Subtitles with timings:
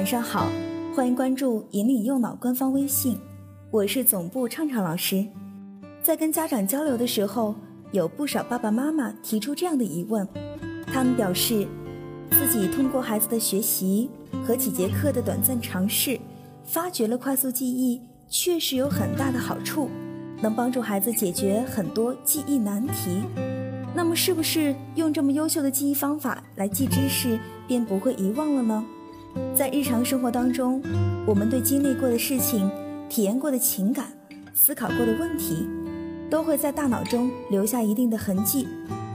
[0.00, 0.50] 晚上好，
[0.96, 3.18] 欢迎关注引领右脑官方微信，
[3.70, 5.26] 我是总部畅畅老师。
[6.02, 7.54] 在跟家长交流的时候，
[7.92, 10.26] 有不少爸爸妈妈提出这样的疑问，
[10.86, 11.68] 他们表示
[12.30, 14.08] 自己通过孩子的学习
[14.42, 16.18] 和几节课的短暂尝试，
[16.64, 19.90] 发觉了快速记忆确实有很大的好处，
[20.40, 23.20] 能帮助孩子解决很多记忆难题。
[23.94, 27.38] 那么，是不是用这么优秀的记忆方法来记知识，
[27.68, 28.82] 便不会遗忘了呢？
[29.54, 30.82] 在日常生活当中，
[31.26, 32.70] 我们对经历过的事情、
[33.08, 34.06] 体验过的情感、
[34.54, 35.68] 思考过的问题，
[36.30, 38.66] 都会在大脑中留下一定的痕迹。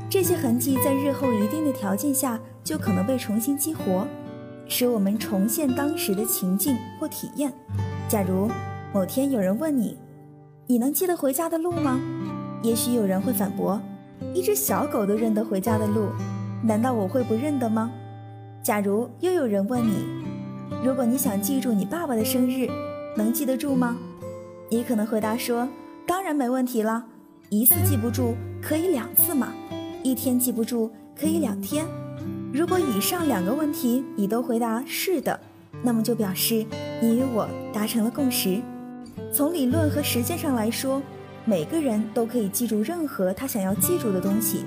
[0.10, 4.08] 这些痕迹在日后一定的条件下，就可能被重新激活，
[4.68, 7.52] 使我们重现当时的情境或体验。
[8.08, 8.50] 假如
[8.94, 9.98] 某天有人问你
[10.68, 12.00] ：“你能记得回家的路吗？”
[12.62, 13.82] 也许有人会反驳
[14.34, 16.10] ：“一只小狗都认得回家的路，
[16.64, 17.92] 难道我会不认得吗？”
[18.66, 20.08] 假如又有人问你，
[20.84, 22.68] 如果你想记住你爸爸的生日，
[23.16, 23.96] 能记得住吗？
[24.72, 25.70] 你可能回答说，
[26.08, 27.06] 当然没问题了。
[27.52, 29.54] 一次记不住可以两次嘛，
[30.02, 31.86] 一天记不住可以两天。
[32.52, 35.40] 如果以上两个问题你都回答是的，
[35.84, 36.66] 那么就表示
[37.00, 38.60] 你与我达成了共识。
[39.32, 41.00] 从理论和实践上来说，
[41.46, 44.66] 每个人都可以记住任何他想要记住的东西。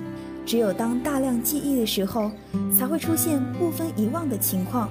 [0.49, 2.31] 只有当大量记忆的时候，
[2.75, 4.89] 才会出现部分遗忘的情况。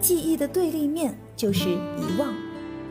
[0.00, 2.34] 记忆的对立面就是遗忘。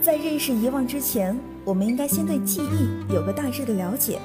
[0.01, 4.19] 在认识遗忘之前，我们应该先对记忆有个大致的了解。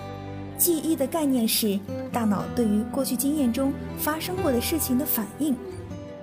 [0.57, 1.77] 记忆的概念是
[2.13, 5.53] 大脑对于过去经验中发生过的事情的反应，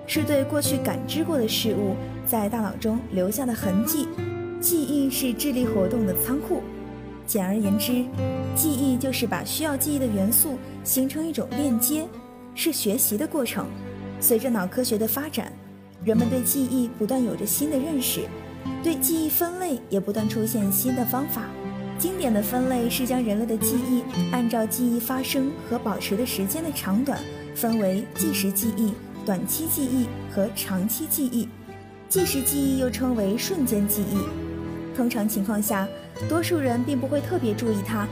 [0.07, 1.93] 是对过去感知过的事物
[2.25, 4.07] 在大脑中留下的痕迹。
[4.61, 6.61] 记忆是智力活动的仓库。
[7.29, 8.03] 简而言之，
[8.55, 12.07] 记忆就是把需要记忆的元素形成一种链接，
[12.55, 13.67] 是学习的过程。
[14.19, 15.53] 随着脑科学的发展，
[16.03, 18.21] 人们对记忆不断有着新的认识，
[18.83, 21.43] 对记忆分类也不断出现新的方法。
[21.99, 27.19] 经典的分类是将人类的记忆按照记忆发生和保持的时间的长短，
[27.53, 28.91] 分为即时记忆、
[29.23, 31.47] 短期记忆和长期记忆。
[32.09, 34.48] 即时记忆又称为瞬间记忆。
[34.99, 35.87] 通常情况下，
[36.27, 38.05] 多数人并不会特别注意它。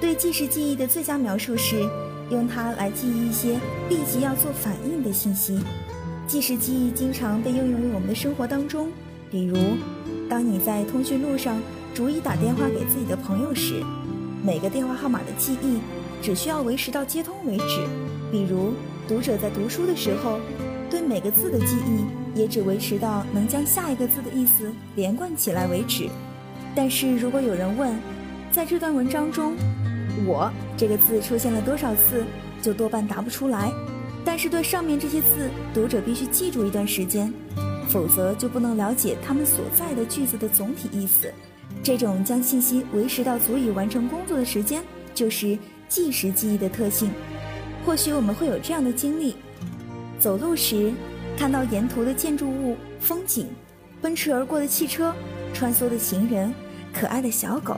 [0.00, 1.86] 对即时记忆的最佳描述是，
[2.30, 5.60] 用它来记忆一些立即要做反应的信息。
[6.26, 8.88] 即时记忆经常被应用于我们的生活当中，
[9.30, 9.54] 比如，
[10.30, 11.60] 当你在通讯录上
[11.94, 13.84] 逐一打电话给自己的朋友时，
[14.42, 15.78] 每个电话号码的记忆
[16.22, 17.86] 只需要维持到接通为止；
[18.32, 18.72] 比如，
[19.06, 20.40] 读者在读书的时候，
[20.88, 26.08] 对每个字的记忆也只维持到能将下一个字的意思连贯起来为止。
[26.74, 27.94] 但是如果有人问，
[28.50, 29.54] 在这段文章中
[30.26, 32.24] ，“我”这个字出现了多少次，
[32.62, 33.70] 就多半答不出来。
[34.24, 37.32] 但是对上面这些字，读者必须记住一段时间，
[37.88, 41.32] 否则就不能了解他们所在的句子的总体意思。
[41.82, 44.82] 这种将信息维持到足以完成工作的时间，
[45.14, 45.58] 就是
[45.88, 47.10] 即时记忆的特性。
[47.86, 49.36] 或许我们会有这样的经历：
[50.18, 50.92] 走路时
[51.38, 53.48] 看到沿途的建筑物、风景，
[54.02, 55.14] 奔驰而过的汽车。
[55.60, 56.54] 穿梭的行人，
[56.90, 57.76] 可爱的小狗，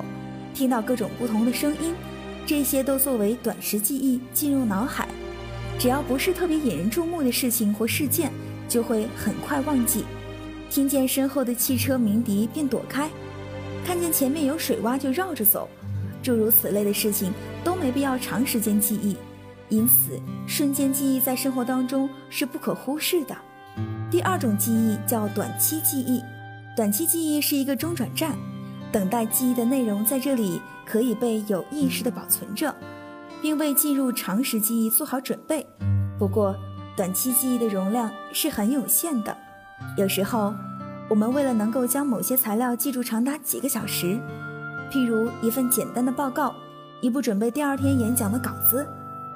[0.54, 1.92] 听到各种不同的声音，
[2.46, 5.08] 这些都作为短时记忆进入脑海。
[5.80, 8.30] 只要不是特别引人注目的事情或事件，
[8.68, 10.04] 就会很快忘记。
[10.70, 13.10] 听见身后的汽车鸣笛便躲开，
[13.84, 15.68] 看见前面有水洼就绕着走，
[16.22, 17.32] 诸如此类的事情
[17.64, 19.16] 都没必要长时间记忆。
[19.70, 23.36] 因此，瞬间记忆在生活当中是不可忽视的。
[24.08, 26.22] 第二种记忆叫短期记忆。
[26.74, 28.34] 短期记忆是一个中转站，
[28.90, 32.74] 等待记忆的内容在这里可以被有意识的保存着，
[33.42, 35.66] 并为进入长时记忆做好准备。
[36.18, 36.56] 不过，
[36.96, 39.36] 短期记忆的容量是很有限的。
[39.98, 40.54] 有时候，
[41.10, 44.18] 我们为了能够将某些材料记住长达几个小时，
[44.90, 46.54] 譬如一份简单的报告、
[47.02, 48.86] 一部准备第二天演讲的稿子、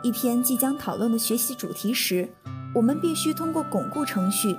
[0.03, 2.27] 一篇即将讨论的学习主题时，
[2.75, 4.57] 我们必须通过巩固程序。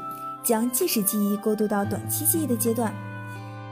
[0.48, 2.94] 将即时记忆过渡到短期记忆的阶段，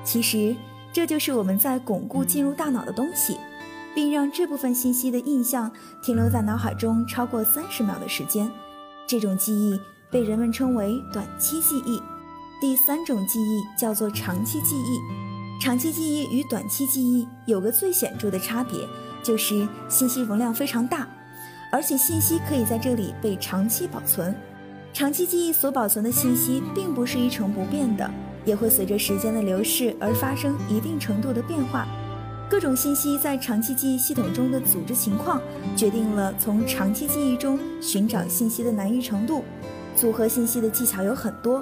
[0.03, 0.53] 其实
[0.91, 3.37] 这就是我们在巩固进入大脑的东西，
[3.95, 5.71] 并让这部分信息的印象
[6.03, 8.51] 停留在脑海中超过三十秒的时间。
[9.07, 9.79] 这种记忆
[10.11, 11.97] 被人们称为短期记忆。
[12.59, 14.99] 第三种记忆叫做长期记忆。
[15.61, 18.85] 长期记忆与短期记忆有个最显著的差别，
[19.23, 21.07] 就是信息容量非常大，
[21.71, 24.35] 而且信息可以在这里被长期保存。
[24.95, 28.09] 长期记忆所保存的信息并不是一成不变的，
[28.45, 31.85] 也会随着时间的流逝而发生一定程度的变化。
[32.49, 35.41] 各种信息在长期记忆系统中的组织情况，
[35.75, 39.43] 决定了从长期记忆中寻找信息的难易程度。
[39.97, 41.61] 组合信息的技巧有很多，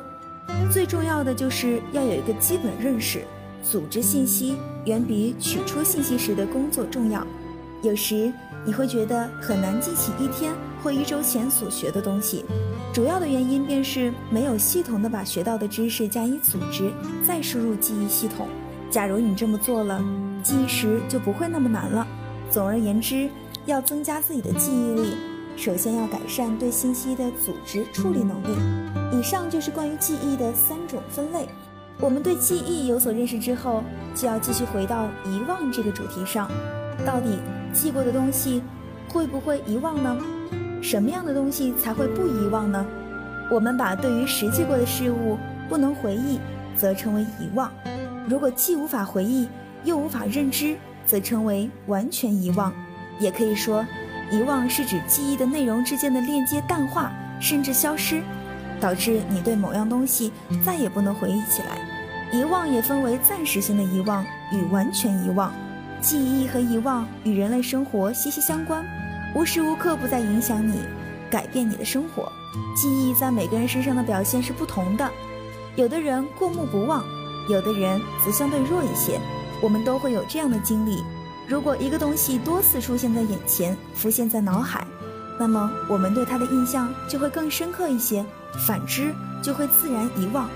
[0.72, 3.24] 最重要的就是要有一个基本认识。
[3.64, 7.26] 组织信息远比取出信息时的工作重要。
[7.82, 8.32] 有时
[8.66, 12.46] 你会觉得很难记起一天或一周前所学的东西，
[12.94, 16.92] 主要的原因便是没有系统的把学到的知识加以组织，
[17.26, 18.48] 再输入记忆系统。
[18.90, 20.04] 假如你这么做了，
[20.44, 22.08] 记忆时就不会那么难了。
[22.50, 23.30] 总而言之，
[23.66, 25.16] 要增加自己的记忆力，
[25.58, 29.18] 首先要改善对信息的组织处理能力。
[29.18, 31.48] 以上就是关于记忆的三种分类。
[32.00, 33.84] 我们对记忆有所认识之后，
[34.16, 36.50] 就要继续回到遗忘这个主题上。
[37.06, 37.40] 到底
[37.74, 38.62] 记过的东西
[39.10, 40.18] 会不会遗忘呢？
[40.82, 42.86] 什么样的东西才会不遗忘呢？
[43.52, 45.38] 我们把对于实际过的事物
[45.68, 46.40] 不能回忆，
[46.78, 47.70] 则称为遗忘；
[48.30, 49.48] 如果既无法回忆
[49.84, 52.72] 又无法认知，则称为完全遗忘。
[53.20, 53.86] 也可以说，
[54.32, 58.22] 遗忘是指记忆的内容之间的链接淡化，甚至消失。
[58.80, 61.78] 导致你对某样东西再也不能回忆起来。
[62.38, 65.54] 遗忘也分为暂时性的遗忘与完全遗忘。
[66.04, 68.86] 记忆和遗忘与人类生活息息相关，
[69.34, 70.82] 无时无刻不在影响你，
[71.32, 72.30] 改变你的生活。
[72.76, 75.10] 记忆在每个人身上的表现是不同的，
[75.78, 77.06] 有的人过目不忘，
[77.48, 79.18] 有的人则相对弱一些。
[79.62, 81.02] 我们都会有这样的经历：
[81.48, 84.86] 如果一个东西多次出现在眼前，浮现在脑海，
[85.40, 88.26] 那么我们对它的印象就会更深刻一些。
[88.68, 90.50] 反之，就会自然遗忘。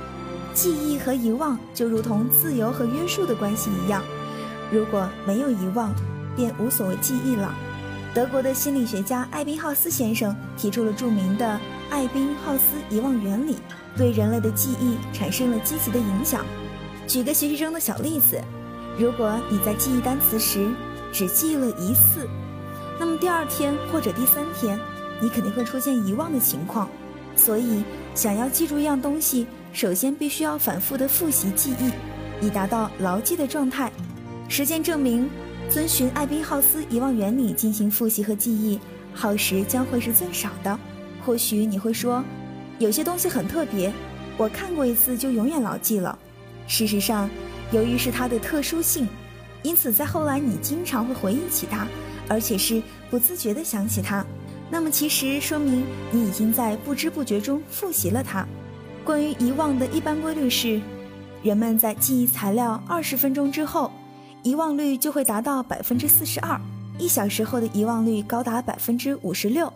[0.53, 4.03] 记忆和遗忘就如同自由和约束的关系一样，
[4.71, 5.93] 如果没有遗忘，
[6.35, 7.53] 便无所谓记忆了。
[8.13, 11.59] 德国的心理学家艾宾浩斯先生提出了著名的
[11.89, 13.57] 艾宾浩斯遗忘原理，
[13.95, 16.43] 对人类的记忆产生了积极的影响。
[17.07, 18.41] 举个学习中的小例子，
[18.97, 20.67] 如果你在记忆单词时
[21.13, 22.27] 只记忆了一次，
[22.99, 24.79] 那么第二天或者第三天，
[25.21, 26.89] 你肯定会出现遗忘的情况。
[27.35, 27.83] 所以，
[28.15, 33.91] 想要记住一样东西，首先必须要反复的复习记忆，以达到牢记的状态。
[34.49, 35.29] 实践证明，
[35.69, 38.79] 遵循艾宾浩斯遗忘原理进行复习和记忆，
[39.13, 40.79] 耗时将会是最少的。
[41.25, 42.23] 或许你会说，
[42.79, 43.91] 有些东西很特别，
[44.38, 46.17] 我看过一次就永远牢记了。
[46.65, 47.29] 事实上，
[47.71, 49.07] 由于是它的特殊性，
[49.63, 51.85] 因此在后来你经常会回忆起它，
[52.29, 54.25] 而且是不自觉地想起它。
[54.69, 58.47] 那么，其实说明你已经在不知不觉中复习了它。
[59.03, 60.79] 关于遗忘的一般规律是，
[61.43, 63.91] 人们在记忆材料二十分钟之后，
[64.44, 66.60] 遗忘率就会达到百分之四十二；
[66.98, 69.68] 一小时后的遗忘率高达百分之五十六；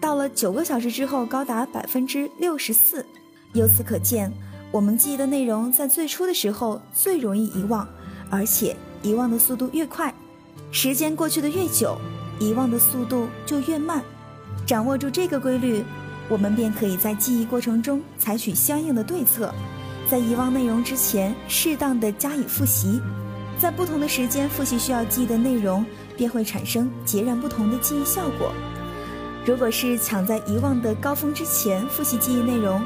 [0.00, 3.04] 到了九个小时之后，高达百分之六十四。
[3.52, 4.32] 由此可见，
[4.70, 7.88] 我们记忆的内容在最初的时候最容易遗忘，
[8.30, 10.14] 而且遗忘的速度越快，
[10.70, 11.96] 时间过去的越久，
[12.38, 14.02] 遗忘的速度就越慢。
[14.66, 15.84] 掌握住这个规律，
[16.28, 19.54] 我们便可以在记忆过程中采取相应的对策，
[20.10, 23.00] 在遗忘内容之前适当的加以复习，
[23.58, 25.84] 在不同的时间复习需要记忆的内容，
[26.16, 28.52] 便会产生截然不同的记忆效果。
[29.46, 32.82] 如果是抢在遗忘的高峰之前复习记忆内容，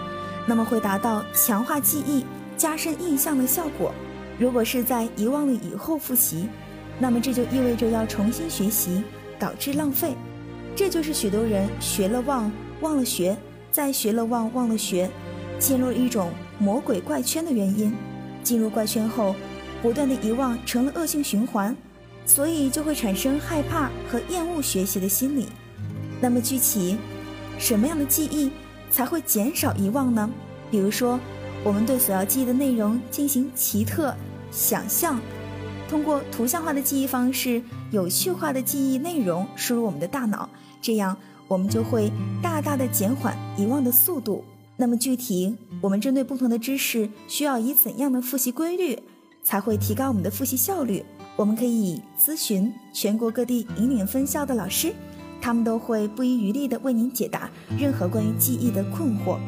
[0.46, 2.24] 那么会达到强化记忆、
[2.56, 3.90] 加深印象的效果；
[4.38, 6.48] 如果是在遗忘了以后复习，
[6.98, 9.02] 那么这就意味着要重新学习，
[9.38, 10.14] 导致浪费。
[10.76, 13.36] 这就是许多人学了忘，忘了学，
[13.72, 15.10] 再学了忘，忘了学，
[15.58, 17.92] 进入一种魔鬼怪圈的原因。
[18.42, 19.34] 进入怪圈后，
[19.82, 21.76] 不断的遗忘成了恶性循环，
[22.26, 25.46] 所以就会产生害怕和厌恶学习的心理。
[26.20, 26.96] 那么具体，
[27.58, 28.50] 什么样的记忆
[28.90, 30.28] 才会减少遗忘呢？
[30.70, 31.18] 比如说，
[31.64, 34.14] 我们对所要记忆的内容进行奇特
[34.50, 35.18] 想象。
[35.88, 37.60] 通过图像化的记忆方式，
[37.90, 40.48] 有趣化的记忆内容输入我们的大脑，
[40.80, 41.16] 这样
[41.48, 44.44] 我们就会大大的减缓遗忘的速度。
[44.76, 48.98] 那么具体，我们针对不同的知识，需要以怎样的复习规律，
[49.42, 51.04] 才会提高我们的复习效率？
[51.36, 54.92] 我们可以咨询全国各地引领分校的老师，
[55.40, 59.38] 他们都会不遗余力地为您解答任何关于记忆的困惑。